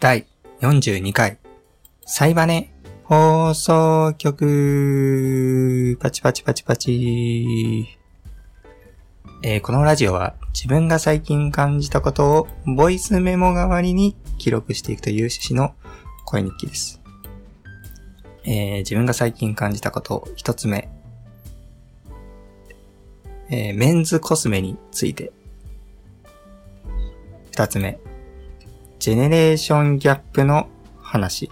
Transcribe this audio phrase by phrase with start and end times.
[0.00, 0.26] 第
[0.62, 1.36] 42回、
[2.06, 2.72] サイバネ
[3.04, 7.98] 放送局、パチパチパチパチ。
[9.42, 15.74] えーこのラジオは自分が最近感じたことをボイスメモ代わりに記録していくという趣旨の
[16.24, 17.02] 声日記です。
[18.44, 20.88] えー自分が最近感じたこと、一つ目。
[23.50, 25.30] えーメンズコスメについて。
[27.50, 28.00] 二つ目。
[29.00, 30.68] ジェネレーションギャップの
[31.00, 31.50] 話。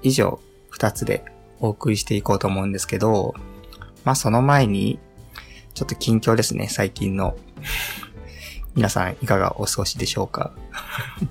[0.00, 1.22] 以上、二つで
[1.60, 3.34] お送りしていこうと思うんですけど、
[4.02, 4.98] まあその前に、
[5.74, 7.36] ちょっと近況ですね、最近の。
[8.74, 10.52] 皆さんいかがお過ごしでしょうか？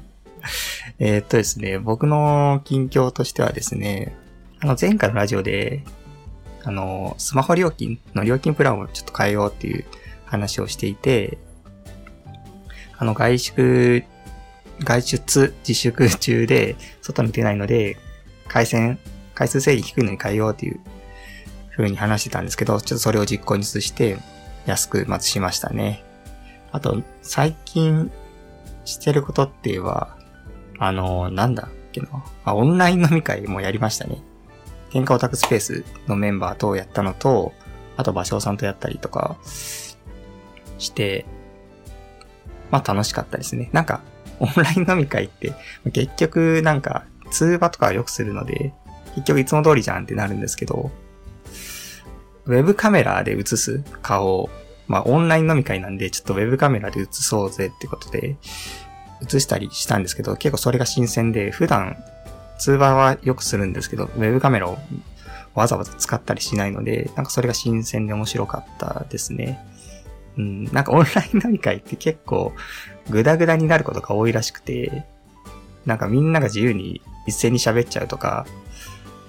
[0.99, 4.15] えっとですね、僕の近況としてはですね、
[4.59, 5.83] あの前回のラジオで、
[6.63, 9.85] あの、スマホ料金の料金プランをちょっと変えようっていう
[10.25, 11.39] 話をしていて、
[12.99, 14.03] あの外宿、
[14.83, 17.97] 外出自粛中で外に出ないので、
[18.47, 18.99] 回線、
[19.33, 20.79] 回数制限低いのに変えようっていう
[21.71, 24.17] 風に話してたんですけど、ちょっとそれを実行に移して
[24.65, 26.03] 安くまずしましたね。
[26.71, 28.11] あと、最近
[28.85, 30.17] してることって言えば、
[30.79, 32.07] あの、なんだっけな。
[32.43, 34.21] あ、オンライン飲み会もやりましたね。
[34.91, 37.53] 喧嘩オタクスペースのメンバーとやったのと、
[37.97, 39.37] あと、芭蕉さんとやったりとか
[40.77, 41.25] して、
[42.71, 43.69] まあ楽しかったですね。
[43.73, 44.01] なんか、
[44.41, 45.53] オンライン飲み会って、
[45.93, 48.73] 結局なんか、通話とかはよくするので、
[49.15, 50.91] 結局いつも通りじゃんってなるんですけど、
[52.45, 54.49] ウェブカメラで映す顔を、
[54.87, 58.35] まあオンライン飲み会なんで、ちょっとウェブカメラで映そうぜってことで、
[59.23, 61.95] 映したりしたんですけど、結構それが新鮮で、普段
[62.57, 64.77] 通話はよくするんですけど、ウェブカメラを
[65.53, 69.59] わざわざ使ったりしないので、なんかそれが新鮮で面白かったですね。
[70.37, 72.53] うん、なんかオンライン飲み会って結構
[73.09, 75.05] グダグダになることが多いらしくて、
[75.85, 78.45] なんかみんなが自由に一斉に喋っちゃうとか、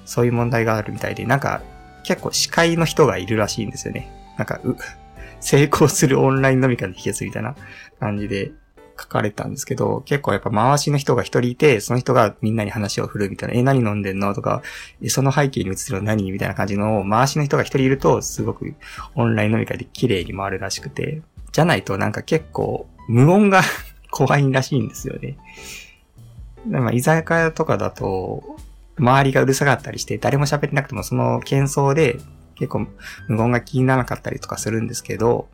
[0.04, 1.62] そういう問題があるみたいで、なんか
[2.04, 4.10] 結構司会の人がいるらしいんですよね。
[4.36, 4.76] なんか、う、
[5.40, 7.56] 成功するオンライン飲み会の秘訣みたいな
[7.98, 8.52] 感じで
[9.02, 14.62] 書かれたんですけど、結構やっぱ回しの人が一人いて、その人がみんなに話を振るみたいな、え、何飲んでんのとか、
[15.02, 18.74] え、その背景に映ってるの何みたいな感じのを回しの人が一人いると、すごく
[19.14, 23.62] オンライン飲み会で綺麗に回るらしくて、じゃないとなんか結構無音が
[24.10, 25.36] 怖いらしいんですよね。
[26.66, 28.56] まあ、居酒屋とかだと、
[28.98, 32.18] 周りがうるさかったりして、誰も喋ってなくてもその喧騒で
[32.54, 32.86] 結構
[33.26, 35.48] 無言が気にならなかったりとかするんですけど、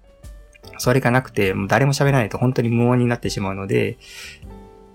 [0.78, 3.98] それがなくて、もう誰も喋らないと本当に無音になってしまうので、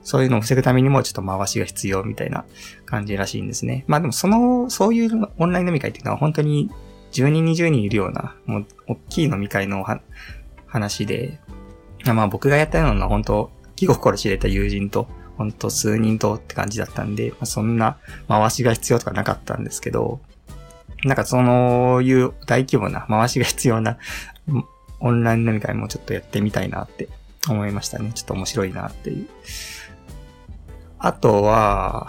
[0.03, 2.45] そういうのを防ぐためにもちょっと回しが必要みたいな
[2.85, 3.85] 感じらしいんですね。
[3.87, 6.69] まあでもその、そういうオンライン飲み会っていうのは本当に
[7.13, 9.85] 10人20人いるような、もう大きい飲み会の
[10.67, 11.39] 話で、
[12.05, 15.07] まあ僕がやったような本当気心知れた友人と、
[15.37, 17.97] ほんと数人とって感じだったんで、まあ、そんな
[18.27, 20.19] 回しが必要とかなかったんですけど、
[21.05, 23.97] なんかそのいう大規模な回しが必要な
[25.03, 27.09] オンライン飲み会もちょっとやってみたいなって
[27.47, 28.11] 思いましたね。
[28.13, 29.27] ちょっと面白いなっていう。
[30.97, 32.07] あとは、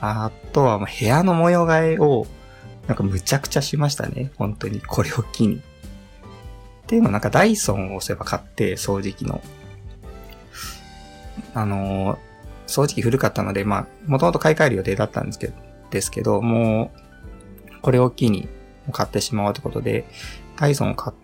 [0.00, 2.26] あとは部屋の模様替えを
[2.86, 4.30] なんかむちゃくちゃしましたね。
[4.36, 5.56] 本当にこれを機に。
[5.56, 5.60] っ
[6.86, 9.42] ていうのなんかダイソンをそういえば買って掃除機の。
[11.52, 12.28] あのー
[12.68, 15.54] 掃除機古かったので、まあ、もともと買い替える予定だったんですけど、
[15.90, 16.92] ですけど、も
[17.74, 18.48] う、これを機に
[18.92, 20.06] 買ってしまうということで、
[20.58, 21.16] ダイソンを買っ、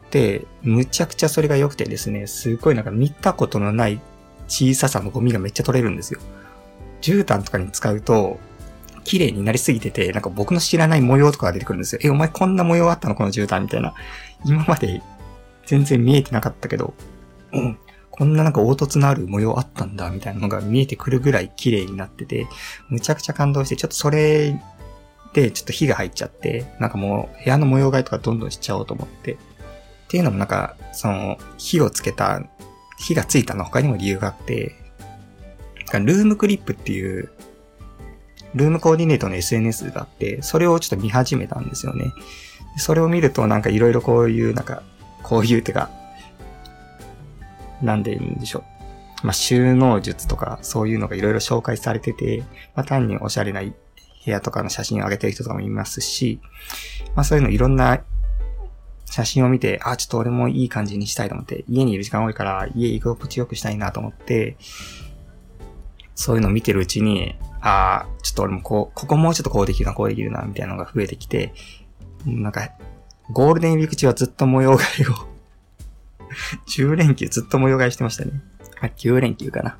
[0.63, 4.01] むちゃくちゃそれが良くてですね、すごいなんか見たことのない
[4.49, 6.21] 小ささのゴミがめっちゃ取れるんですよ。
[7.01, 8.39] 絨毯とかに使うと、
[9.05, 12.01] 綺麗になりすぎてて、なんか僕の知らない模様とかが出てくるんですよ。
[12.03, 13.95] え、お前こんな模様あったのこの絨毯みたいな。
[14.45, 15.03] 今まで
[15.67, 16.95] 全然見えてなかったけど、
[17.53, 17.79] うん、
[18.11, 22.47] こんななんか凹凸のある模様あったんだ、みたいなのが見えてくるぐらい綺麗になってて、
[22.89, 24.59] むちゃくちゃ感動して、ちょっとそれ
[25.35, 29.37] でちょっと火が入っちゃって、なんかもう部屋の模様替えとかどんどんしちゃおうと思って。
[30.05, 32.43] っていうのもなんか、その、火をつけた、
[32.99, 34.77] 火がついたの他にも理由があって、
[35.93, 37.31] ルームクリップっていう、
[38.55, 42.13] ルームコーディネートの SNS があって、それをちょっと見始めたんですよね。
[42.77, 44.83] それを見るとなんかいろいろこういう、なんか、
[45.23, 45.91] こういうてか、
[47.83, 48.65] なんで言うんでしょ
[49.23, 49.27] う。
[49.27, 52.45] まあ、収納術とか、そういうのがいろいろ紹介されてて、
[52.75, 53.75] まあ、単におしゃれな部
[54.31, 56.41] 屋とかの写真を上げてる人とかもいますし、
[57.15, 58.03] まあ、そういうのいろんな
[59.15, 64.57] 写真を見て、あ、ちょっと俺もいい感じにしたいと思って、家にいる時間多いから、家居心地よくしたいなと思って、
[66.17, 71.55] そういうのを見てるうちに、あちょっと俺もこう、ここもうちょっとこうできるな、こうできるな、みたいなのが増えてきて、
[72.27, 72.71] なんか、
[73.31, 75.15] ゴールデンウィーク中はずっと模様替えを
[76.67, 78.33] 10連休ずっと模様替えしてましたね。
[78.81, 79.79] あ、9連休かな。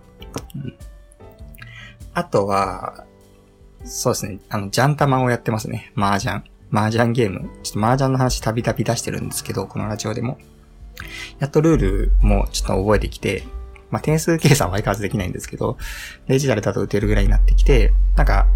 [0.55, 0.77] うん、
[2.15, 3.05] あとは、
[3.85, 5.93] そうですね、あの、ジャン玉をやってますね。
[5.97, 6.54] 麻雀。
[6.75, 7.49] 麻雀ゲーム。
[7.63, 10.39] ちょっと麻雀の話たびたび出してるんですけど、このラジオでも。
[11.39, 13.45] やっとルールもちょっと覚えてきて、
[13.91, 15.79] まあ、点数計算は相変わらずできないんですけど、
[16.27, 18.49] デジタルだと打てるぐらいになってきて、なんか、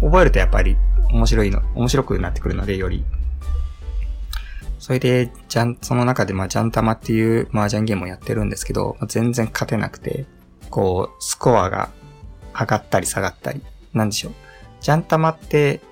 [0.00, 0.78] 覚えるとやっぱり
[1.10, 3.04] 面白いの、面白くなってくるので、より。
[4.78, 10.24] それで、じゃん、その中でまあ、ジャンタマっていう麻雀ゲームをやってるんですけど、全然勝てなくて、
[10.70, 11.90] こう、スコアが
[12.58, 13.60] 上がったり下がったり、
[13.92, 14.32] なんでしょう。
[14.80, 15.82] ジャンタマって、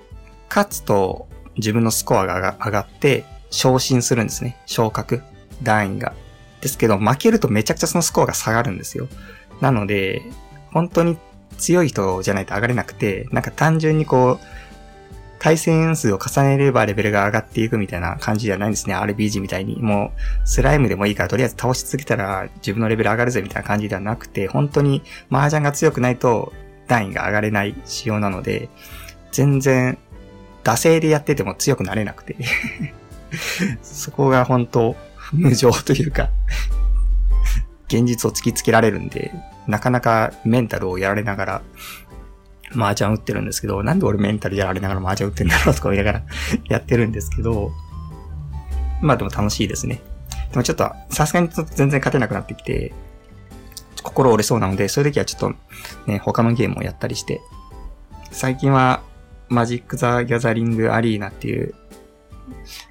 [0.49, 1.27] 勝つと
[1.57, 4.57] 自分のスコアが上がって、昇進するんですね。
[4.65, 5.21] 昇格。
[5.63, 6.13] 段位が。
[6.61, 9.07] ですけど、負けるとめちゃくちゃそのスコアが下がるんですよ。
[9.61, 10.21] なので、
[10.71, 11.17] 本当に
[11.57, 14.45] 強い人じゃないと上がれなくて、なんか単純にこう、
[15.39, 18.95] 対戦数を重ねればレベルが上がっていくみたいな感じじゃないんですね。
[18.95, 19.77] RPG みたいに。
[19.79, 20.11] も
[20.43, 26.51] う、スライムでもいいからとりあえず倒し続けたら自分のレベル上がるぜみたいな感じではなくて、本当に麻雀が強くないと
[26.87, 28.69] 段位が上がれない仕様なので、
[29.31, 29.97] 全然、
[30.65, 32.35] 惰性でやってても強くなれなくて
[33.81, 34.97] そこが本当
[35.31, 36.29] 無情というか
[37.87, 39.31] 現実を突きつけられるんで、
[39.67, 41.61] なかなかメンタルをやられながら、
[42.75, 46.25] 麻雀打ってるんですけど、なんで俺メンタルやられながら麻雀打ってんだろうとか言いながら
[46.65, 47.71] やってるんですけど、
[49.01, 50.01] まあでも楽しいですね。
[50.51, 52.93] でもちょっと、さすがに全然勝てなくなってきて、
[54.03, 57.39] 心折れそうなので、そういう時はちょっとね、他のゲームをやったりして、
[58.31, 59.01] 最近は
[59.49, 61.75] マジック・ザ・ギャザリング・アリーナっていう、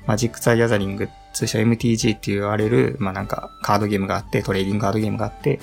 [0.06, 5.60] マジック・ザ・ギャザリング、通称 MTG って言われる、まあなんかカードゲームがあって、トレーディングカードゲームがあって、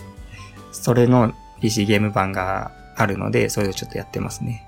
[0.72, 4.66] それの PC ゲーム版があるので、それをちょっとやってますね。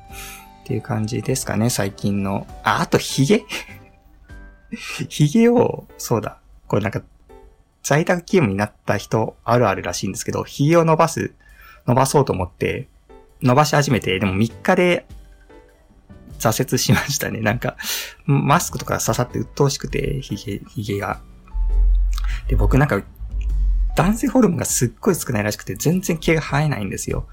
[0.64, 2.48] っていう感じですかね、最近の。
[2.64, 3.44] あ、あとヒゲ？
[5.10, 6.40] ヒゲを、そうだ。
[6.68, 7.02] これなんか、
[7.84, 11.34] 在宅勤務になった人あるあるらしいんですけど、ヒゲを伸ばす、
[11.86, 12.88] 伸ばそうと思って、
[13.42, 15.06] 伸ばし始めて、でも3日で
[16.50, 17.40] 挫折しましたね。
[17.42, 17.76] なんか、
[18.26, 21.22] マスクとか刺さって鬱陶しくて、ヒゲ、ヒゲが。
[22.48, 23.02] で、僕なんか、
[23.96, 27.28] 男性ホルモンがすっごい少ないらしくて、全然毛が生えないんですよ。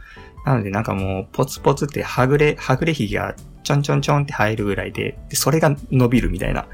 [0.44, 6.66] なのでなんかもう、ポツポツってはぐれ、はぐれひげがちょんちょんちょんって生えるぐらいで、でそれが伸びるみたいな。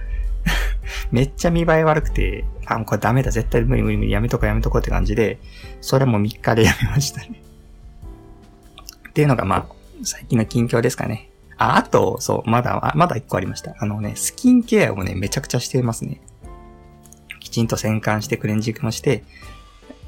[1.11, 5.39] めっちゃ見栄え悪くて、あ、もうこれダメだ、絶対無理無理無理、やめとこうやめとこうって感じで、
[5.81, 7.43] それも3日でやめましたね。
[9.11, 9.67] っていうのがまあ、
[10.05, 11.31] 最近の近況ですかね。
[11.59, 13.75] あ、あと、そう、まだ、まだ1個ありました。
[13.79, 16.21] あのね、スキンケアをね、めちゃくちゃしていますね。
[17.41, 19.25] きちんと洗顔してクレンジングもして、化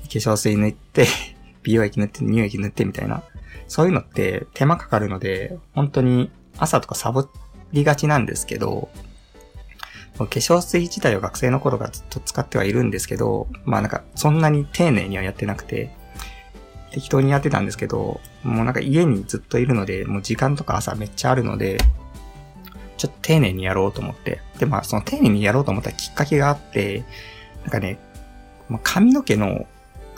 [0.09, 1.07] 粧水塗って
[1.63, 3.23] 美容液塗って、乳液塗ってみたいな。
[3.67, 7.29] そういうのって手間かかるので、本当に朝とかサボ
[7.73, 8.89] りがちなんですけど、
[10.17, 15.91] 化粧水自体を学生の頃からずっと使ってはいるんですけど、まあなんかそんなに丁寧にはやってなくて、
[16.93, 21.79] 適当にやってたんですけど、もうなんか家にずっといるので、もう時間とか朝めっちゃあるので、
[22.97, 24.41] ちょっと丁寧にやろうと思って。
[24.59, 27.05] で、まあその丁寧にやろうと思ったきっかけがあって、
[27.63, 27.99] なんかね、
[28.69, 29.67] ま髪の毛の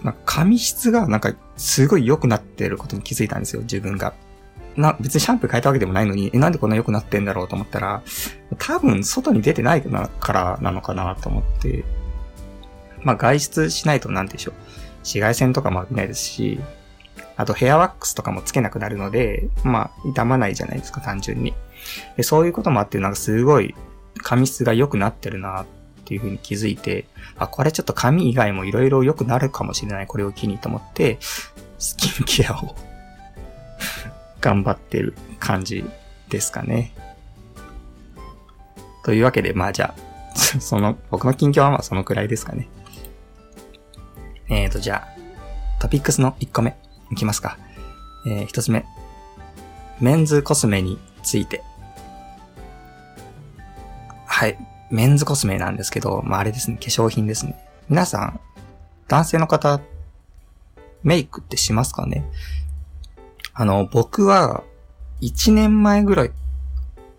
[0.03, 4.15] なんか髪質がなんかすごい良くなってることに気づいたんですよ、自分が。
[4.77, 8.03] な、別にシャンプー変えたわけでもないのに、え、なんでこんな良くなってんだろうと思ったら、
[8.59, 11.85] 多分外に出てないからなのかなと思って、
[13.03, 14.55] まあ外出しないとなんでしょう。
[15.03, 16.61] 紫外線とかも浴びないですし、
[17.37, 21.55] あとヘアワックスとかもつけなくなるので、まあ傷まないじゃないですか、単純に。
[22.17, 23.75] でそういうこともあって、なんかすごい
[24.23, 25.67] 髪質が良くなってるなっ
[26.05, 27.07] ていう風に気づいて、
[27.39, 31.19] あ、これちょっと髪以外も色々良くなるかもしれない、これを機にと思って、
[31.79, 32.77] スキンケアを
[34.41, 35.85] 頑張ってる感じ
[36.29, 36.93] ですかね。
[39.05, 42.69] というわけで、まあじゃあ、その、僕の近況はまあそのくらいですかね。
[44.51, 46.77] えーと、じゃあ、トピックスの1個目、
[47.13, 47.57] いきますか。
[48.27, 48.85] えー、1つ目。
[50.01, 51.63] メンズコスメについて。
[54.27, 54.59] はい。
[54.91, 57.55] メンズコスメなんですけど、まあ、あれですね、化粧品ですね。
[57.89, 58.41] 皆さん、
[59.07, 59.81] 男性の方、
[61.05, 62.25] メイクってしますかね？
[63.55, 64.65] あの、僕は、
[65.21, 66.33] 1年前ぐらい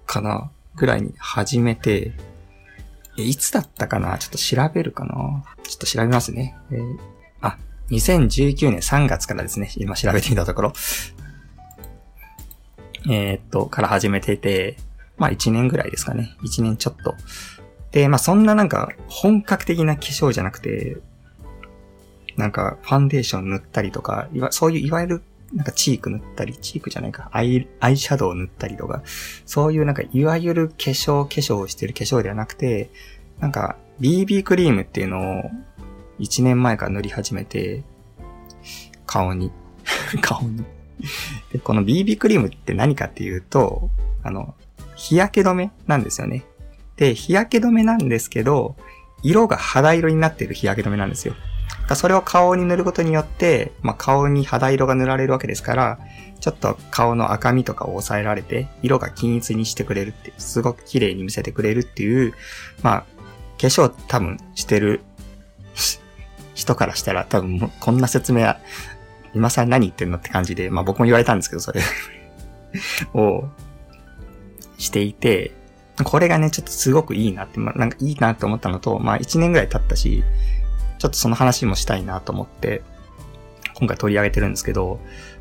[0.06, 2.14] かなぐらいに始めて、
[3.18, 4.18] えいつだったかな？
[4.18, 5.44] ちょっと調べるかな？
[5.64, 6.58] ちょっと調べますね。
[6.72, 6.98] えー、
[7.92, 9.72] 2019年3月からですね。
[9.78, 10.74] 今調べてみたところ。
[13.10, 14.78] えー、っと、から始めてて、
[15.18, 16.36] まあ1年ぐらいですかね。
[16.44, 17.16] 1年ちょっと
[17.92, 20.98] で、まあそんななんか本格的な化粧じゃなくて、
[22.38, 25.22] なんかファンデーション塗ったりとか、いわそういういわゆる
[25.54, 29.04] なんかチーク塗ったり、チークじゃないか、アイ、アイシャドウ塗ったりとか、
[29.46, 32.90] そういうなんかいわゆる化粧、化粧をしてる化粧ではなくて、
[33.40, 35.44] なんか BB クリームっていうのを
[36.22, 37.84] 1年前から塗り始めて、
[39.06, 39.52] 顔に
[40.22, 40.64] 顔に
[41.52, 43.90] で、この BB クリームって何かっていうと、
[44.24, 44.54] あの、
[44.96, 46.44] 日焼け止めなんですよね。
[46.96, 48.76] で、日焼け止めなんですけど、
[49.24, 51.36] 色が肌色になっている日焼け止めなんですよ。
[51.96, 56.00] それを顔に塗ることによって、まあ、顔に肌色が塗られるわけですから、
[56.40, 62.34] ちょっと顔の赤みとかを抑えられて、色が均一にしてくれるって、すごく綺麗に見せてくれるっていう、
[62.82, 63.02] まあ、
[63.60, 65.02] 化粧多分してる
[66.62, 68.60] 人からしたら多分こんな説明は、
[69.34, 71.82] 今更何言ってんのって感じで、まあ僕も言われたんですけど、それ。
[73.14, 73.46] を
[74.78, 75.52] していて、
[76.04, 80.24] これがね、ちょっとすごくいいなって、まあ、なんかいいなって思ったのと、まあ1年ぐらい経ったし、
[81.00, 82.84] ちょっとその話もしたいなと思って、
[83.74, 85.00] 今回取り上げてるんですけど、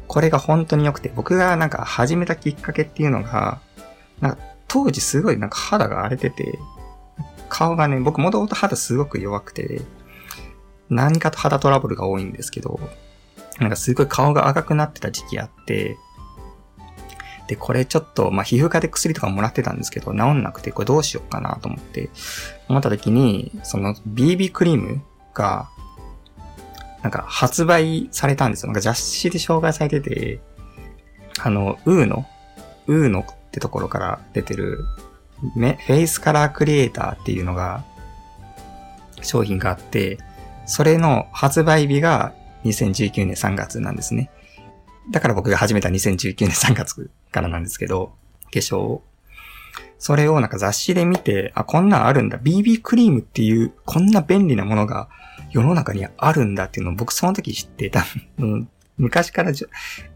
[0.09, 3.61] これが本当に良くて、僕がなんか始めたきっかけっていうのが、
[4.21, 6.59] なんか当時すごいなんか肌が荒れてて、
[7.51, 9.83] 顔がね、僕もともと肌すごく弱くて、
[10.91, 12.79] 何かと肌トラブルが多いんですけど、
[13.59, 15.97] なんかすごい顔が赤くなってた時期あって、
[17.51, 22.09] で、これちょっと、まあ、皮膚科で薬とかもらってたんですけど、治んなくて、これどうしようかなと思って、
[22.69, 25.03] 思った時に、その BB クリーム
[25.35, 25.69] が、
[27.03, 28.69] なんか発売されたんですよ。
[28.69, 30.41] なんか雑誌で紹介されてて、
[31.43, 32.25] あの、ウーノ、
[32.87, 34.85] ウーノってところから出てる、
[35.41, 37.85] フェイスカラークリエイターっていうのが、
[39.23, 40.19] 商品があって、
[40.71, 42.33] それの発売日が
[42.65, 44.31] 2019年3月なんですね。
[45.11, 48.13] だから僕が始めた2019年3月からなんですけど、
[48.45, 49.03] 化粧を。
[49.99, 52.39] それをなんか雑誌で見て、あ、こんなんあるんだ。
[52.39, 55.09] BB クリームっていう、こんな便利なものが
[55.51, 58.07] 世の中にあるんだっていうのを僕その時知ってた。
[58.97, 59.69] 昔からじょ、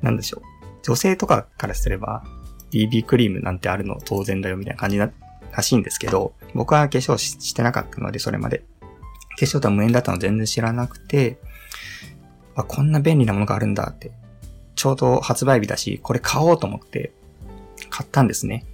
[0.02, 0.42] なんでしょう。
[0.84, 2.22] 女性とかからすれば、
[2.70, 5.10] BB クリームなんてあるの当然だよみたいな感じな、
[5.50, 8.62] らしいんですけど、僕は化粧してなかったので、それまで。
[9.38, 11.38] 化粧とは無縁だったの全然知らなくて、
[12.54, 14.12] あ、こんな便利なものがあるんだって
[14.74, 17.12] ちょうど発売日だし、これ買おうと思って
[17.90, 18.66] 買ったんですね。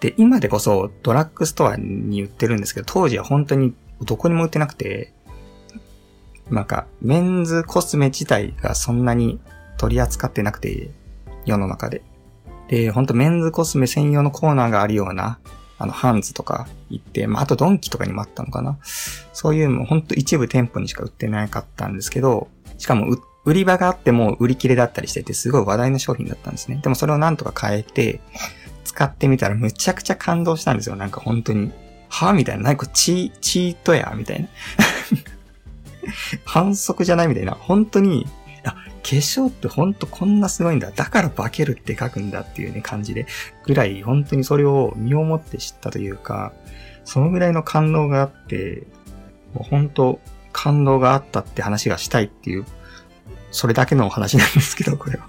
[0.00, 5.12] で、今でこそドラッグストアに売ってるんですけど、当時は本当にどこにも売ってなくて、
[6.50, 9.38] なんか、メンズコスメ自体がそんなに
[9.76, 10.90] 取り扱ってなくて、
[11.44, 12.02] 世の中で。
[12.68, 15.38] で、ほんとメンズコスメ専用のコーナーがあるような、
[15.78, 18.78] あの、ハンズとか行って、まあ、あとドンキとかにもあったのかな。
[19.32, 26.80] そういうもほんと一部店舗にしか売ってなかったんですけど、しかも売売り場があっても売り切れだったりしてて、すごい話題の商品だったんですね。
[26.82, 28.20] でもそれをなんとか変えて、
[28.84, 30.96] 使ってみたらむちゃくちゃ感動したんですよ。
[30.96, 31.72] なんか本当に。
[32.10, 32.64] はみたいな。
[32.64, 34.48] なんかチー、チートやみたいな。
[36.44, 37.52] 反則じゃないみたいな。
[37.52, 38.26] 本当に、
[38.64, 38.76] あ、
[39.08, 40.90] 化粧って本当こんなすごいんだ。
[40.90, 43.26] だから化けるって書くんだっていうね、感じで。
[43.64, 46.52] ぐらい、本当にそれを身をもって知ったというか、
[47.04, 48.86] そのぐらいの感動があって、
[49.54, 50.20] もう本当
[50.52, 52.66] 感動があったって話がしたいっていう
[53.50, 55.26] それだけのお話なんですけど、これは。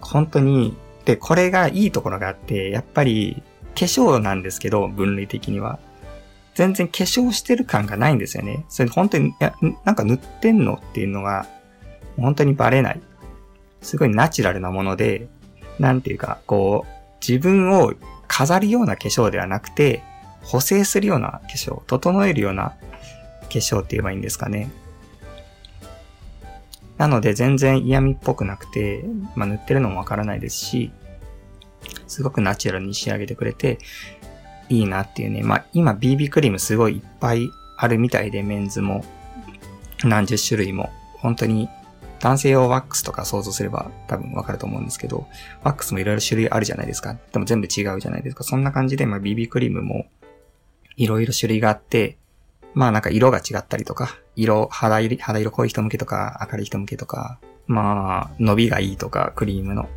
[0.00, 3.42] 本当に、で、これがいいところがあって、やっぱり、
[3.74, 5.78] 化粧なんですけど、分類的には。
[6.54, 8.64] 全然化粧してる感がないんですよね。
[8.68, 9.54] それ本当に、いや、
[9.84, 11.46] なんか塗ってんのっていうのが、
[12.16, 13.00] 本当にバレない。
[13.82, 15.28] すごいナチュラルなもので、
[15.78, 17.92] なんていうか、こう、自分を
[18.28, 20.02] 飾るような化粧ではなくて、
[20.42, 22.74] 補正するような化粧、整えるような
[23.42, 24.70] 化粧って言えばいいんですかね。
[26.98, 29.04] なので全然嫌味っぽくなくて、
[29.34, 30.92] まあ、塗ってるのもわからないですし、
[32.06, 33.78] すごくナチュラルに仕上げてくれて、
[34.68, 35.42] いいなっていうね。
[35.42, 39.04] まあ、今 BB クリームすごいいっぱいあるみたいで、メンズも
[40.04, 40.90] 何十種類も。
[41.18, 41.68] 本当に
[42.24, 45.26] 男性用ワックスとか想像すれば多分わかると思うんですけど、
[45.62, 47.18] ワックスもいろいろ種類あるじゃないですか。
[47.32, 48.44] でも全部違うじゃないですか。
[48.44, 50.06] そんな感じで、まあ、BB クリームも
[50.96, 52.16] いろいろ種類があって、
[52.72, 59.90] まあなんか色が違ったりとか、色、肌色、肌色濃い人向けとか、明るい人向けとか、まあ、伸びがいいとか、クリームの。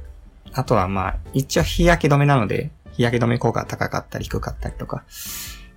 [0.51, 5.05] あとはまあ、一応日焼け止めなので、日焼け止め効果が高かったり低かったりとか、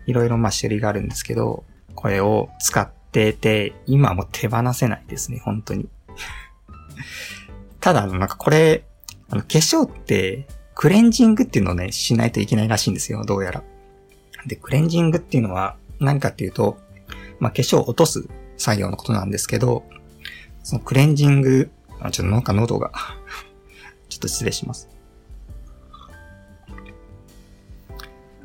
[0.06, 1.62] いろいろまあ種類があるんですけど、
[1.94, 5.88] これを使ってて、今も手放せないですね、本当に。
[7.80, 8.84] ただ、なんかこれ、
[9.28, 13.62] あの、化粧って、クレンジングっていうのをね、しないといけないらしいんですよ、どうやら。
[14.46, 16.78] で、クレンジングっていうのは、何かっていうと、
[17.38, 19.84] まあ、化粧を落とす作業のことなんですけど、
[20.62, 22.92] そのクレンジング、あ、ちょっとなんか喉が
[24.08, 24.88] ちょっと失礼します。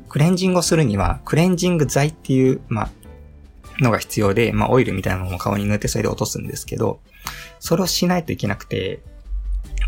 [0.08, 7.00] クレンジングをするには、クレンジング剤っていう、まあ、のが必要で、まあ、オイルみたいなのも顔に塗ってそれで落とすんですけど、
[7.58, 9.00] それをしないといけなくて、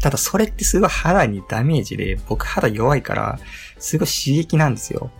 [0.00, 3.38] ただそれってすごい肌にダメージで、僕肌弱いから、
[3.78, 5.10] すごい刺激なんですよ。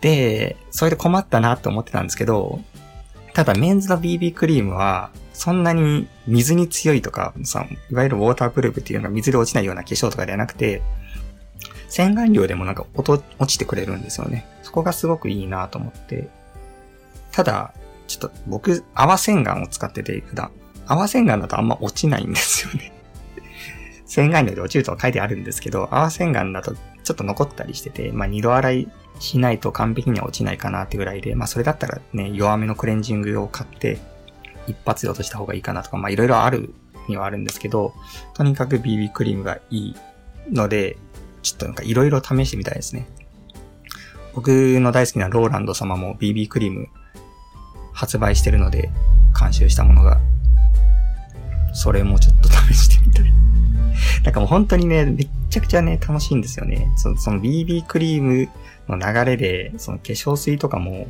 [0.00, 2.60] で、それで困ったなって思ってたんですけど、
[3.34, 10.80] ただメンズの BB クリームは、そんなに水に強いとか、さ、いわゆるウォータープルーフっていうのが水で落ちないような化粧とかではなくて、
[11.88, 14.46] 洗顔料でもなんか落ちてくれるんですよね。
[14.62, 16.28] そこがすごくいいなと思って。
[17.32, 17.74] ただ、
[18.06, 20.50] ちょっと僕、泡洗顔を使ってて、普段。
[20.86, 22.92] 泡洗顔だとあんま落ちないんですよね。
[24.06, 28.88] 洗顔料で落ちると書いてあるんですけど、泡洗顔だとちょっと残ったりしてて、まあ二度洗い
[29.18, 33.98] しないと完璧には落ちないかなってぐらいで、まあそれだったらね、弱めのクレンジングを買って、
[34.66, 36.74] 一発で落とした方がいいかなとか、まあいろいろある
[37.08, 37.94] にはあるんですけど、
[38.34, 39.96] とにかく BB クリームがいい
[40.50, 40.96] ので、
[41.42, 43.08] ちょっとなんかいろいろ試してみたいですね。
[44.34, 44.48] 僕
[44.80, 46.88] の大好きなローランド様も BB クリーム
[47.92, 48.90] 発売してるので、
[49.38, 50.20] 監修したものが。
[51.76, 53.32] それもちょっと試してみたい。
[54.24, 56.90] なんかもう本当にね、めっちゃくちゃね、楽しいんですよね。
[56.96, 58.48] そのその BB クリーム
[58.88, 61.06] の流れで、その化粧水とかも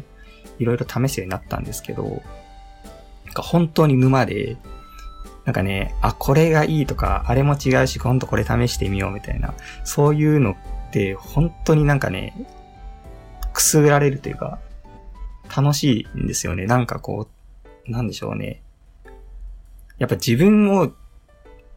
[0.58, 2.02] いろいろ試すようになったんですけど、
[3.24, 4.56] なんか本当に沼で、
[5.44, 9.54] なんかね、あ、これがいいとか、あれも違うし、今度これ試してみようみたいな、
[9.84, 10.56] そういうの
[10.88, 12.34] って本当になんかね、
[13.52, 14.58] くすぐられるというか、
[15.56, 16.66] 楽しいんですよね。
[16.66, 17.28] なんかこ
[17.86, 18.62] う、なんでしょうね。
[19.98, 20.92] やっぱ自分を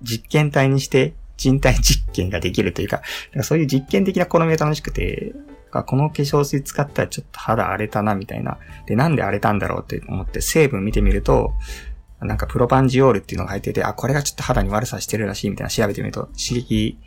[0.02, 3.02] 実験体にして人体実験ができるというか、
[3.34, 5.34] かそういう実験的な好みが楽しくて、
[5.72, 8.58] この化粧水使ったらちょっと肌荒れたなみたいな。
[8.88, 11.54] で、なんで荒れたんだろうって思って成分見てみると、
[12.20, 16.98] なんかプロパンジオールっていうのが入ってて、あ、これがちょっと肌に悪さしてるらしいみたいな調べてみると、刺激、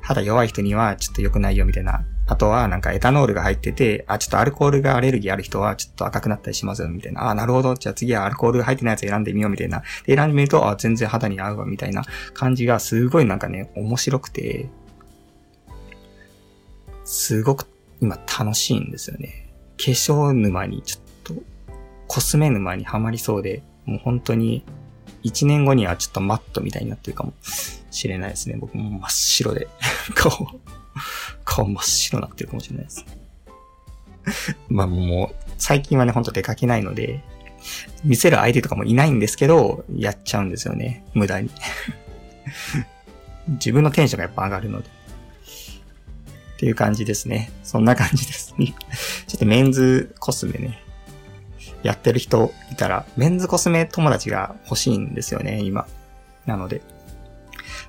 [0.00, 2.04] 肌弱い人にはちょっと良くないよみたいな。
[2.28, 7.30] あとはなんかエタノールが入ってて、あ、ちょっとアルコールがアレルギーある人はちょっと赤くなったりしますよみたいな。
[7.30, 7.74] あ、なるほど。
[7.74, 9.82] じゃあ次はアルコールが入ってないやつ選んでみようみたいな。
[10.04, 12.04] で、選んでみると、あ、全然肌に合うわみたいな
[12.34, 14.68] 感じがすごいなんかね、面白くて、
[17.06, 17.66] すごく
[18.02, 19.50] 今楽しいんですよね。
[19.78, 21.34] 化粧沼にちょっと、
[22.08, 24.64] コスメ沼にはまりそうで、もう本当に、
[25.22, 27.32] 一年後にはちょっとマットみたいになってるかも
[27.90, 28.56] しれないですね。
[28.58, 29.66] 僕も真っ白で
[30.14, 30.30] 顔、
[31.44, 33.18] 顔真っ白になってるかもしれないですね。
[34.68, 37.22] まあもう、最近はね、ほんと出かけないので、
[38.04, 41.04] 見せる相手とかもいないんですけど、やっちゃうんですよね。
[41.14, 41.50] 無駄に
[43.48, 44.88] 自分のテンションがやっぱ上がるので。
[44.88, 47.52] っていう感じですね。
[47.62, 48.74] そんな感じですね。
[49.28, 50.82] ちょっとメンズコスメね。
[51.84, 55.86] やってる人いたら、メンズコスメ友達が欲しいんですよね、今。
[56.46, 56.82] なので。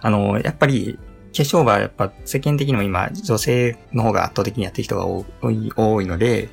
[0.01, 1.08] あの、やっぱり、化
[1.39, 6.49] 化粧はやっぱ世間的にも今、女性の方が圧倒的にやってる人が多い多いので、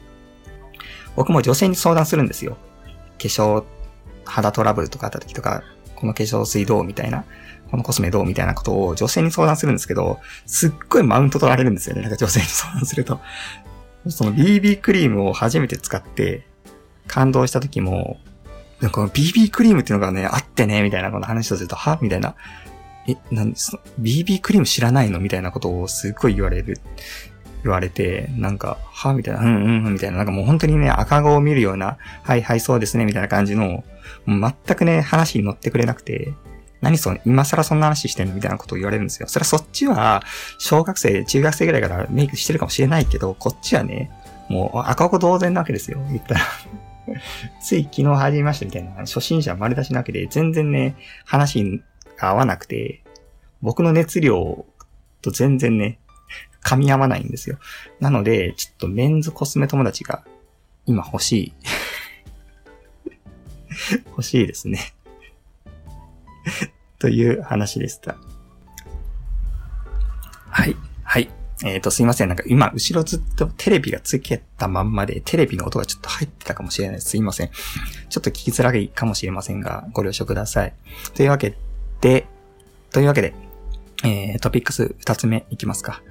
[1.16, 2.53] 僕も女性に相談するんですよ。
[2.53, 3.64] 化粧、
[4.25, 5.64] 肌トラブルとかあった時とか、
[5.96, 7.25] この化粧水どうみたいな、
[7.68, 12.03] このコスメどうみたいなことを女性に相談するんですけど、すっごいマウント取られるんですよね。
[12.03, 13.20] なんか女性に相談すると。
[14.09, 16.46] その BB クリームを初めて使って、
[17.09, 18.20] 感動した時も、
[18.92, 21.99] この BB クリームっていうのがね、あってね、みたいなこの話をすると、は？
[22.01, 22.37] みたいな。
[23.09, 26.79] え、なんです ?BB クリーム知らないのみたいなことをすっごい言われる。
[27.62, 29.12] 言われて、なんか、は？
[29.12, 33.85] みたいな、うんうんうん、みたいな、なんかもう本当にね、赤子を見るような、はいはいそうですね、みたいな感じの、
[34.27, 36.33] 全くね、話に乗ってくれなくて、
[36.81, 39.29] 何その、今更そんな話してんのみたいなことを言われるんですよ。
[39.29, 40.23] それはそっちは、
[40.59, 44.11] 小学生、中学生ぐらいからメイクしてるかもしれないけど、こっちはね、
[44.49, 45.99] もう赤子同然なわけですよ。
[46.11, 46.40] 言ったら
[47.62, 53.02] つい昨日始めましたみたいな、初心者丸出しなわけで、全然ね、話が合わなくて、
[53.62, 54.64] 僕の熱量
[55.22, 55.98] と全然ね、
[56.64, 57.59] 噛み合わないんですよ。
[58.00, 60.24] なので、ちょっとメンズコスメ友達が
[60.85, 61.52] 今欲しい。
[64.09, 64.94] 欲しいですね
[66.98, 68.16] という話でした。
[70.48, 70.76] はい。
[71.05, 71.31] はい。
[71.62, 72.29] えっ、ー、と、すいません。
[72.29, 77.11] なんか今、後ろずっとテレビがつけたまんまで、テレビの音がちょっと入ってたかもしれないです。
[77.11, 77.50] すいません。
[78.09, 80.74] ちょっと聞きづらいかもしれませんが、ご了承ください。
[81.14, 81.57] というわけ
[82.07, 82.29] で、
[82.92, 83.35] というわけで、
[84.05, 86.03] えー、トピックス二つ目いきますか。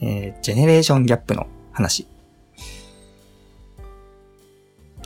[0.00, 2.08] えー、ジェネレーションギャップの話。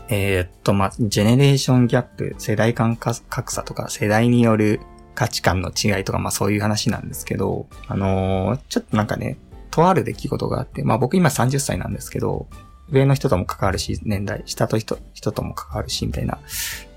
[0.08, 4.80] えー、っと、ま、ジェネレーションギャップ、世代間格差とか、世代による
[5.14, 9.36] 価値観の違いとか、まあそういう話なんですけど、あのー、ちょっとなんかね、
[9.70, 12.46] とある出来事があって、まあ僕今30歳なんですけど、
[12.90, 16.38] 上の人とも関わるし、年代、下と人、人とも関わるし、みたいな、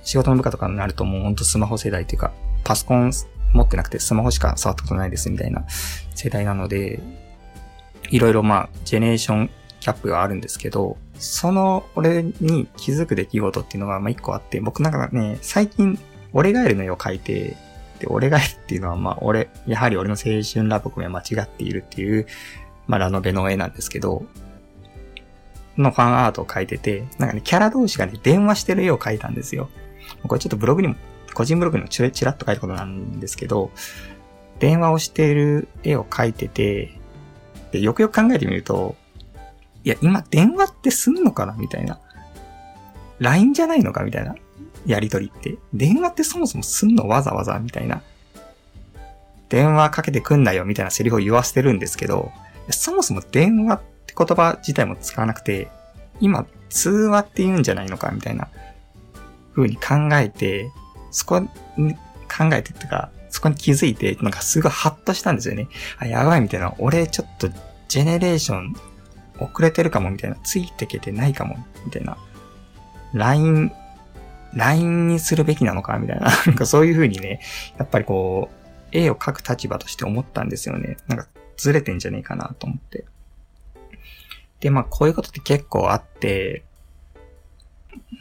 [0.05, 2.31] 仕事の部下とかになるともうほんとスマホ世代っていうか、
[2.63, 3.11] パソコン
[3.53, 5.65] 持ってなくてスマホしか触ったことないですみたいな
[6.13, 7.01] 世代なので、
[8.09, 15.99] いろいろまあ、ジェネレーションキャップがあるんですけど、その俺に気づく出来事っていうのがまあ一個あって、僕なんかね、最近、
[16.33, 17.57] 俺ガエルの絵を描いて、
[17.99, 22.27] で、俺がっていうのは、まあ、俺、やはり俺の青春ラブコメは間違っているっていう、
[22.87, 24.25] まあ、ラノベの絵なんですけど、
[25.77, 29.69] のファンアートを描いてて、なんかね、キャラ同士がね、電話してる絵を描いたんですよ。
[30.27, 30.95] これちょっとブログにも、
[31.33, 33.71] 個人ブログにもちらっと書いたことなんですけど、
[34.59, 36.97] 電話をしている絵を描いてて、
[37.71, 38.95] で、よくよく考えてみると、
[39.83, 41.99] いや、今電話ってすんのかなみたいな。
[43.19, 44.35] LINE じゃないのかみたいな。
[44.85, 45.57] やりとりって。
[45.73, 48.01] 電話ってそもそもすんのわざわざみたいな。
[49.49, 52.31] 電話かけてくんなよみたいなセリフを言わせてるんですけど、
[52.69, 55.69] そもそも電話って言葉自体も使わなくて、
[56.19, 58.47] 今通話って言うんじゃないのかみたいな
[59.55, 60.71] 風に考えて、
[61.11, 61.39] そこ
[61.77, 65.67] に考えてってか、そこに気づいて、なんかすごいハッとしたんですよね。
[65.97, 66.73] あ、やばいみたいな。
[66.77, 67.49] 俺ちょっと
[67.87, 68.75] ジェネレーション
[69.39, 70.37] 遅れてるかもみたいな。
[70.43, 72.17] ついてけてないかもみたいな。
[73.13, 73.71] LINE、
[74.53, 76.27] LINE にするべきなのかみたいな。
[76.45, 77.39] なんかそういう風にね、
[77.77, 80.97] やっぱりこう、絵を描く立場として思ったんですよね。
[81.07, 83.05] なんかずれてんじゃねえかなと思って。
[84.59, 86.63] で、まあこういうことって結構あって、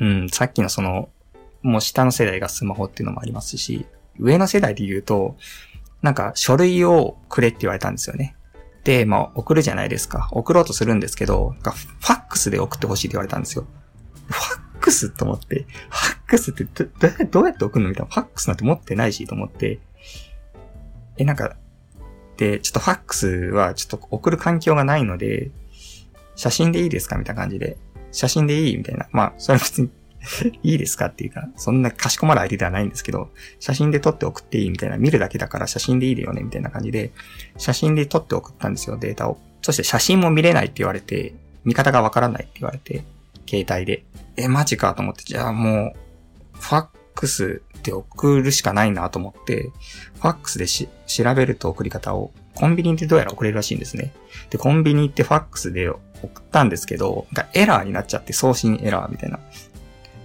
[0.00, 1.08] うん、さっきのその、
[1.64, 3.87] もう下の世代がスマホっていうのもありますし、
[4.18, 5.37] 上の世代で言うと、
[6.03, 8.37] なんか書類をくれって言われたんですよね。
[8.85, 10.29] で、まあ送るじゃないですか。
[10.33, 13.66] 送ろうとするんですけど、ファックスで送ってほしいって言われたんですよ。
[14.29, 18.12] ファックスと思って、ファックスってどどうやって送るのみたいな。
[18.12, 19.81] ファックスなんて持ってないしと思って、
[21.16, 21.57] え、なんか、
[22.37, 25.50] で、ちょっとファックスはちょっと送る環境がないので、
[26.37, 27.79] 写真でいいですかみたいな感じで。
[28.12, 29.09] 写真でいいみたいな。
[29.12, 29.90] まあ、それは別に
[30.62, 37.12] いいですかっていうか、そんなかしこまる相手ではないんですけど、写真で撮って送っていいみたいな、見るだけだから写真でいいよねみたいな感じで、
[37.58, 39.38] 写真で撮って送ったんですよ、データを。
[39.62, 41.34] そして写真も見れないって言われて、
[41.64, 43.04] 見方がわからないって言われて、
[43.48, 44.04] 携帯で。
[44.37, 49.70] え、マジかと思って、じゃあもう、ファックスで送るしかないなと思って、
[50.16, 54.12] ファックスでし調べると送り方を、コンビニでどうやら送れるらしいんですね。
[54.50, 56.00] で、コンビニ行ってファックスで送
[56.40, 59.38] ったんですけど、エラーになっちゃって送信エラーみたいな。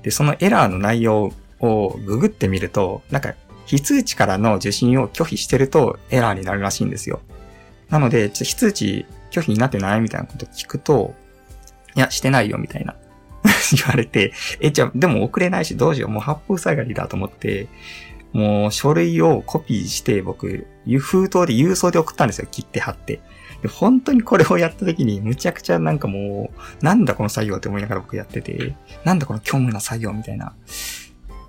[0.03, 3.33] で、そのエラーの内容をググってみると、なんか、
[3.65, 7.21] 非通知からの受信を拒否してるとエラーになるらしいんですよ。
[7.89, 11.13] なので、ちょ非通知拒否になってないみたいなこと聞くと、
[11.95, 12.95] いや、してないよみたいな
[13.75, 16.09] 言われて、え、じゃあ、でも送れないしどうしよう。
[16.09, 17.67] もう八方塞がりだと思って、
[18.33, 20.67] もう書類をコピーして僕、
[20.99, 22.47] 封筒で郵送で送ったんですよ。
[22.49, 23.19] 切って貼って。
[23.61, 30.53] で本当にこれをやった時にむちゃくちゃなんかもう、なんだこの作業って思いながら僕やってて、なんだこの虚無な作業みたいな。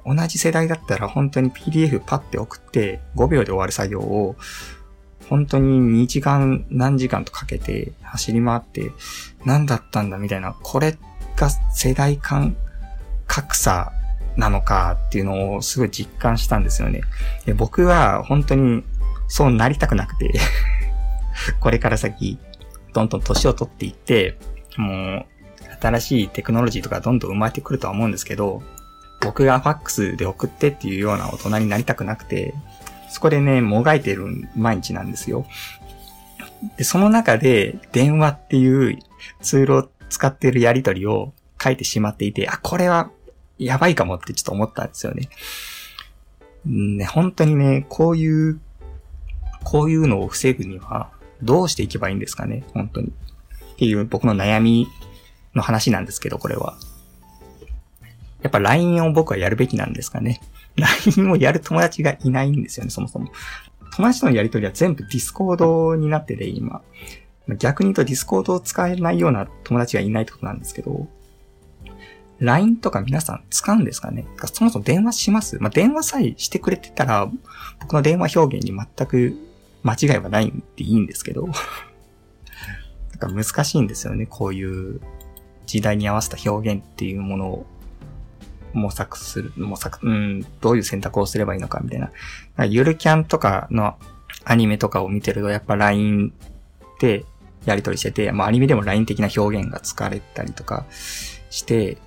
[0.05, 4.35] 同じ世代だったら本当に PDF パッて送って5秒で終わる作業を
[5.29, 8.91] 本当に2時間何時間とかけて走り回って
[9.45, 10.97] 何だったんだみたいな、これ
[11.37, 12.57] が世代間
[13.27, 13.93] 格差
[14.37, 17.03] なのかっていうのをすごい実感したんですよね。
[17.57, 18.83] 僕は本当に
[19.29, 20.33] そうなりたくなくて
[21.61, 22.39] これから先、
[22.93, 24.39] どんどん年を取っていって、
[24.77, 25.27] もう、
[25.81, 28.63] 新しいテクノロジーとかどんどん生まれてくるとは思うんですけど、
[29.21, 32.55] 僕がファックスで送ってっていうような大人になりたくなくて、
[33.09, 34.27] そこでね、もがいてる
[34.57, 35.47] 毎日なんですよ。
[36.77, 38.99] で、その中で電話っていう
[39.41, 43.11] ツールを使ってるやりとりを書いてしまっていて、あ、これは
[43.59, 45.29] やばいかもってちょっと思ったんですよね。
[46.65, 48.61] ね、本当にね、こういう、
[49.65, 51.11] こういうのを防ぐには、
[51.43, 53.09] どうしていけばいいんですかね本当に。
[53.09, 54.89] っていう僕の悩み
[55.55, 56.77] の話なんですけど、これは。
[58.43, 60.41] やっぱ LINE を僕はやるべきなんですかね
[61.17, 63.31] ?LINE をやる友達がいないんですよね、そもそも。
[63.97, 66.83] 友達とのやりとりは全部 Discord になってて、今。
[67.59, 71.09] 逆に言うと Discord を使えないような友達がいないってことなんですけど、
[72.39, 74.25] LINE とか皆さん使うんですかね？
[74.53, 75.59] そもそも電話します？
[75.61, 77.31] まあ、電話さえしてくれてたら、
[77.81, 79.37] 僕の電話表現に全く
[79.83, 81.47] 間違いはないんでいいんですけど、
[83.21, 84.27] なんか難しいんですよね。
[84.27, 85.01] こういう
[85.67, 87.67] 時代に合わせた表現っていうものを
[88.73, 92.11] 模索する、模索、うん、どういう選択をすればいいのかみたいな。
[92.57, 93.97] なゆるキャンとかの
[94.45, 96.33] アニメとかを見てると、やっぱ LINE
[97.01, 97.25] で
[97.65, 100.87] やり取りしてて、まあアニメでも LINE 的な表現が使われたりとか
[101.51, 101.99] して、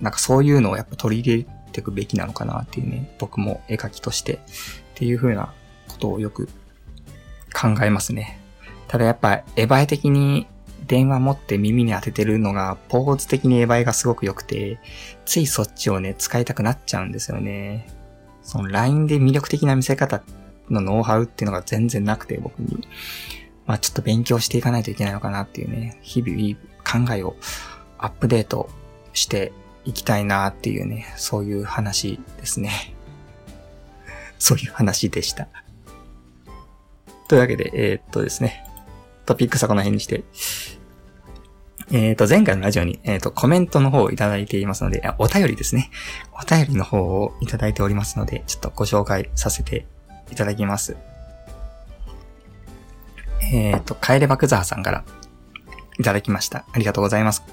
[0.00, 4.38] なんかそういうのをやっぱ取り入れていくべきなのかなっていうね、僕も絵描きとしてっ
[4.94, 5.52] ていう風な
[5.88, 6.48] ことをよく
[7.56, 8.38] 考えますね。
[8.86, 10.46] ただやっぱ、エヴァイ的に
[10.86, 14.78] 電話持って耳に当ててるのが、ポーズ的にエヴァイがすごく良くて、
[15.24, 17.88] ついそっちをね、使いたくなっちゃうんですよね。
[18.42, 20.22] その LINE で魅力的な見せ方
[20.70, 22.86] のノウハウっていうのが全然なくて、僕に。
[23.66, 27.36] まあちょっと勉強していかないといけないのかなっていうね、日々考えを
[27.98, 28.68] アップデート
[29.12, 29.52] して
[29.84, 32.94] いきたいなっていうね、そういう話ですね。
[34.38, 35.48] そういう話でした。
[37.28, 38.64] というわけで、えー、っとですね、
[39.24, 40.24] トピックスはこの辺にして、
[41.92, 45.90] えっ、ー、と、前回のラジオに、えっ、ー、と、コメントの方をいただいていますので、お便りですね。
[46.32, 49.86] お便りの方をいただいておりますので、ちょっとご紹介させて
[50.32, 50.96] いただきます。
[53.52, 55.04] えっ、ー、と、カエレバクザーさんから
[55.98, 56.64] いただきました。
[56.72, 57.44] ありがとうございます。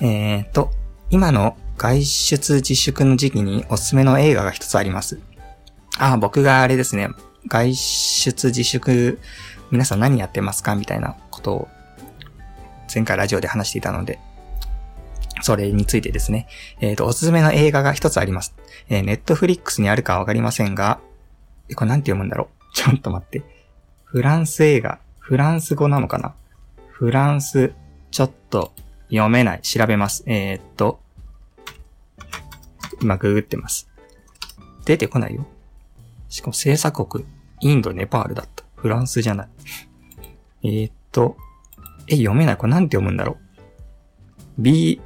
[0.00, 0.70] えっ、と、
[1.08, 5.20] 今の外出自粛の時期におすすめの映画が一つあります。
[5.98, 7.08] あ、僕があれですね、
[7.48, 9.18] 外出自粛、
[9.70, 10.74] 皆さん何やってますか？
[10.76, 11.68] みたいなことを
[12.92, 14.18] 前回ラジオで話していたので、
[15.42, 16.48] それについてですね、
[16.80, 18.54] えっ、ー、と、おすすめの映画が一つあります。
[18.88, 21.00] えー、ネットフリックスにあるかわかりませんが、
[21.68, 22.64] えこれなんて読むんだろう？
[22.74, 23.42] ちょっと待って。
[24.04, 26.34] フランス映画、フランス語なのかな？
[26.88, 27.72] フランス、
[28.10, 28.72] ちょっと
[29.10, 29.60] 読めない。
[29.62, 30.24] 調べます。
[30.26, 31.00] えー、っと、
[33.02, 33.88] 今ググってます。
[34.84, 35.46] 出てこないよ。
[36.28, 37.24] しかも制作国、
[37.60, 38.64] インド、ネパールだった。
[38.76, 39.48] フランスじゃない。
[40.62, 41.36] えー、っと、
[42.08, 42.56] え、読めない。
[42.56, 43.36] これなんて読むんだろ
[44.58, 44.62] う。
[44.62, 45.02] b-l-u-t-c-h。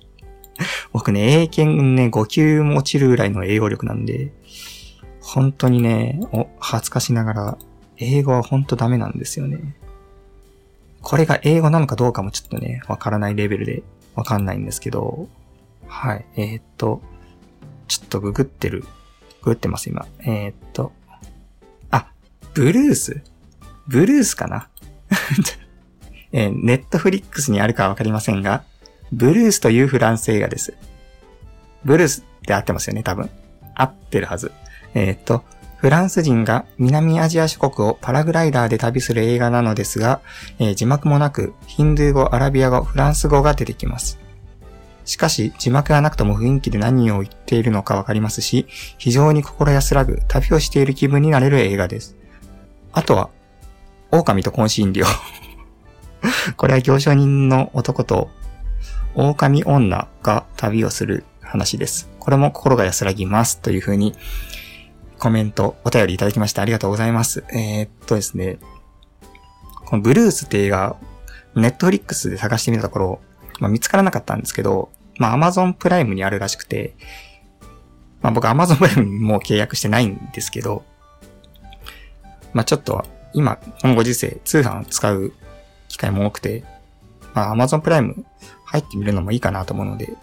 [0.92, 4.32] 僕ね、英検ね、5級も落ちるぐらいの英語力なんで、
[5.20, 7.58] 本当にね、お、恥ずかしながら、
[7.98, 9.76] 英語は本当ダメなんですよね。
[11.02, 13.82] これが英語なのかどうかもちょっとね、わからないレベルで
[14.14, 15.28] わかんないんですけど、
[15.86, 17.00] はい、えー、っと、
[17.88, 18.84] ちょっとググってる、
[19.42, 20.06] グってます今。
[20.20, 20.92] えー、っと、
[21.90, 22.08] あ、
[22.54, 23.22] ブルース？
[23.88, 24.68] ブルースかな？
[26.32, 28.62] えー、ネットフリックスにあるかわかりませんが、
[29.12, 30.74] ブルースというフランス映画です。
[31.84, 33.28] ブルースって合ってますよね、多分。
[33.74, 34.52] 合ってるはず。
[34.94, 35.42] えー、っと、
[35.78, 40.20] フランス人が南アジア諸国をパラグライダーで旅する映画なのですが、
[40.58, 44.19] えー、字幕もなく、ヒンドゥー語、アラビア語、フランス語が出てきます。
[45.04, 48.66] しかし、字幕がなくとも雰囲気で何を言っているのかわかりますし、
[48.98, 52.16] 非常に心安らぐ旅をしている気分になれる映画です。
[52.92, 53.30] あとは、
[54.10, 55.06] 狼と懇親料。
[56.56, 58.28] これは行商人の男と
[59.14, 62.08] 狼女が旅をする話です。
[62.18, 63.58] これも心が安らぎます。
[63.58, 64.14] というふうに
[65.18, 67.44] コメント、お便りいただきましてありがとうございます。
[67.52, 68.58] えー、っとですね、
[69.86, 70.96] このブルースって映画、
[71.54, 73.20] ネットフリックスで探してみたところ、
[73.60, 76.94] まあ、見つからなかったんですけど、まあ、アマゾンプライムにあるらしくて、
[78.22, 80.84] まあ、僕アマゾンプライムも契約してないんですけど、
[82.52, 85.32] まあ、ちょっと今、このご時世、通販を使う
[85.88, 86.64] 機会も多くて、
[87.34, 88.24] まあ、Amazon プライム
[88.64, 90.16] 入ってみるのもいいかなと思うので、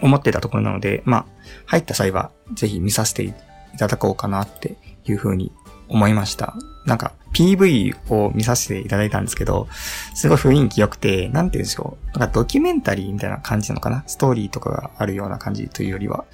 [0.00, 1.26] 思ってたところなので、まあ、
[1.66, 3.32] 入った際はぜひ見させてい
[3.78, 4.76] ただこうかなって
[5.06, 5.52] いうふうに
[5.88, 6.54] 思いました。
[6.84, 9.68] なんか PV を見させていただいたんですけど、
[10.14, 12.18] すごい雰囲気良くて、なんて言うんでしょう。
[12.18, 14.04] なんかドキュメンタリーみたいな感じなのかな？
[14.06, 16.24] ストーリーとかがあるような感じというよりは。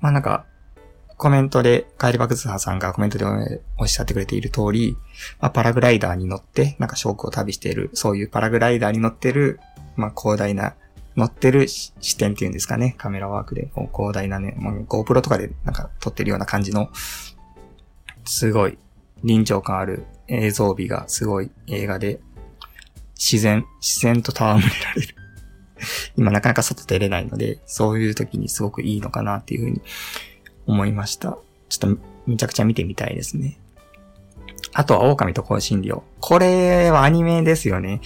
[0.00, 0.46] まあなんか、
[1.16, 3.24] コメントで、帰り爆ハさんがコメントで
[3.78, 4.96] おっしゃってくれている通り、
[5.40, 9.60] まあ、パラグライダーに乗って、なんかショークを旅している、そういうパラグライダーに乗ってる、
[9.94, 10.74] まあ、広大な、
[11.16, 16.90] 乗ってる視点っていうんですかね、カメラワークで、広大なね、まあ、GoPro とかでなんか撮ってるような感じの、
[18.24, 18.76] すごい
[19.24, 22.20] 臨場感ある映像美がすごい映画で、
[23.16, 25.14] 自然、自然と戯れられる。
[26.16, 29.82] 今なかなか外出れないので、そういう時にすごくいいのかなっていうふうに
[30.66, 31.38] 思いました。
[31.68, 33.58] ちょっとめちゃくちゃ見てみたいですね。
[34.72, 36.02] あとは狼と香辛料。
[36.20, 38.00] これはアニメですよね。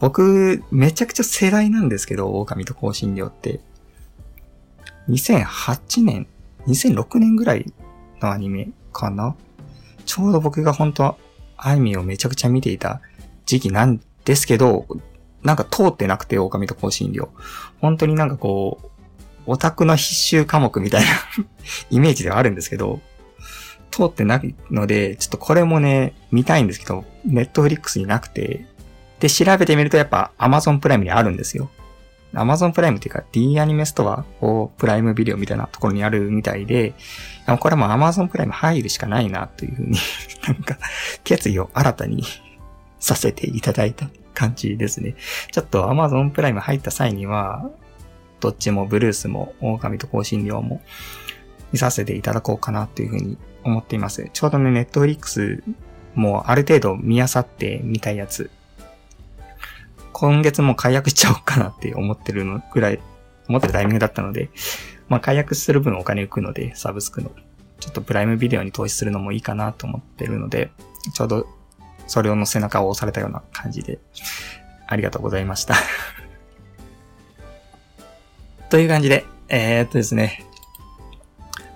[0.00, 3.60] 僕、めちゃくちゃ世代なんですけど、狼と香辛料って。
[5.08, 6.26] 2008年、
[6.66, 7.72] 2006年ぐらい
[8.20, 9.36] のアニメかな
[10.16, 11.16] ちょうど僕が本当は
[11.58, 13.02] アニメをめちゃくちゃ見ていた
[13.44, 14.86] 時期なんですけど、
[15.42, 17.28] なんか通ってなくて、狼と香辛料。
[17.82, 18.88] 本当になんかこう、
[19.44, 21.08] オタクの必修科目みたいな
[21.90, 23.00] イメージではあるんですけど、
[23.90, 28.64] 通ってないので、ちょっとこれもね、見たいんですけど、ネットフリックスになくて、
[29.20, 31.68] で、調べてみるとやっぱ Amazon プライムにあるんですよ。
[32.34, 36.94] Amazon プライムっていうか D アニメストアをプライムビデオみたいなところにあるみたいで、
[37.60, 39.98] これも Amazon プライム入るしかないなというふうに
[40.46, 40.78] なんか、
[41.24, 42.24] 決意を新たに
[42.98, 45.14] させていただいた感じですね。
[45.50, 47.70] ちょっと Amazon プライム入った際には、
[48.40, 50.82] どっちもブルースも狼と香辛料も
[51.72, 54.28] 見させていただこうかなというふうに思っています。
[54.32, 55.62] ちょうどね、ネットフリックス
[56.14, 58.50] もある程度見あさってみたいやつ、
[60.18, 63.00] 今月も解約しちゃおうかなって思ってるのぐらい、
[63.50, 64.48] 思ってるタイミングだったので、
[65.08, 67.30] まあ解約する分お金浮くので、サブスクの。
[67.80, 70.70] ちょっとプライムビデオに投資するのもいいかなと思ってるので、
[71.12, 71.46] ちょうど
[72.06, 73.98] それをの背中を押されたような感じで、
[74.86, 75.74] ありがとうございました
[78.70, 80.46] という感じで、えー、っとですね、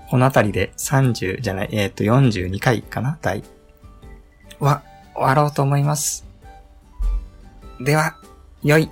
[0.09, 3.45] このあたりで30じゃない、えー、っと42回かな第
[4.61, 6.25] は終わろうと思います。
[7.81, 8.17] では、
[8.63, 8.91] 良い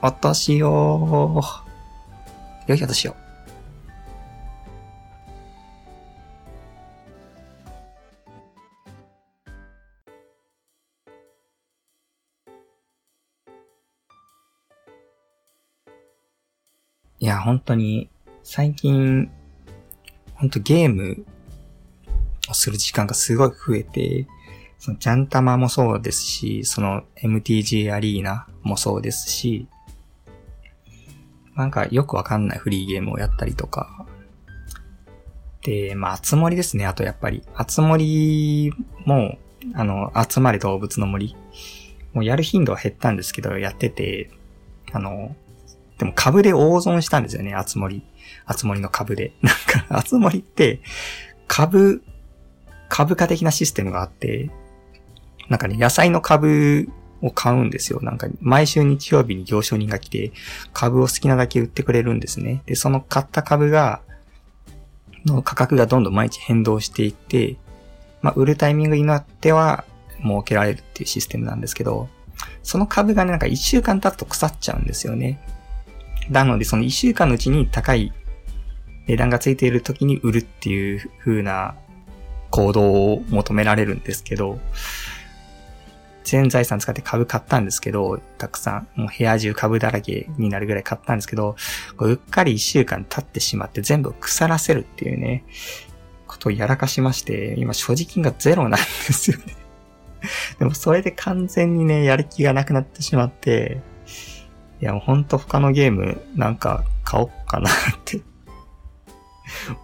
[0.00, 1.42] お年を。
[2.66, 3.16] 良いお年を。
[17.20, 18.10] いや、本当に、
[18.42, 19.30] 最近、
[20.34, 21.24] 本当ゲーム
[22.50, 24.26] をする時間がすごい増えて、
[24.84, 29.66] そのジャンタマもそうですし、その MTG アリーナもそうですし、
[31.56, 34.04] なんかよくわかんないフリーゲームをやったりとか。
[35.62, 36.84] で、まあ、集まりですね。
[36.84, 38.74] あとやっぱり、集まり
[39.06, 39.38] も、
[39.72, 41.34] あの、集まれ動物の森。
[42.12, 44.28] もうやる頻度は減ったんですけど、やってて、
[44.92, 45.34] あの、
[45.96, 48.02] でも株で大損したんですよね、あつ森。
[48.44, 49.32] あつ森の株で。
[49.40, 50.82] なんか、あつ森って、
[51.48, 52.04] 株、
[52.90, 54.50] 株価的なシステムがあって、
[55.48, 56.88] なんかね、野菜の株
[57.22, 58.00] を買うんですよ。
[58.02, 60.32] なんか、毎週日曜日に行商人が来て、
[60.72, 62.62] 株を好きなだけ売ってくれるんですね。
[62.66, 64.00] で、その買った株が、
[65.26, 67.56] の価格がどんどん毎日変動していって、
[68.20, 69.84] まあ、売るタイミングになっては、
[70.22, 72.08] 儲けられるっていうシステムなんですけど、
[72.62, 75.40] その株がね、なんか一週間経つと腐っちゃうんですよね。
[76.30, 78.12] なので、その一週間のうちに高い
[79.06, 81.74] 値段がついている時に売るっていう風な
[82.50, 84.58] 行動を求められるんですけど、
[86.24, 91.56] 全財産使って株買ったんですけど、たくさん、もう部屋中株だらけになるぐらい買ったんですけど、
[91.98, 95.44] ううっかり一週間経ってしまって全部腐らせるっていうね、
[96.26, 99.54] ことをやらかしまして、今所持金がゼロなんですよね。
[100.58, 103.80] でもそれで完全にね、やる気がなくなってしまって、
[104.80, 107.72] いやもうほんと他のゲームなんか買おうかなっ
[108.04, 108.20] て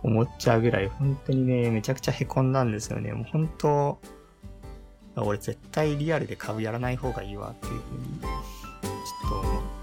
[0.02, 3.12] 思っちゃうぐらい、本当にね、めちゃくちゃ凹んだんですよね。
[3.12, 4.00] もう本当、
[5.24, 9.79] 俺絶対リアルで株やらない方がいいわっていうふうに、ちょっと思って